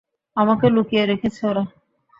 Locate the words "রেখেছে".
1.05-1.41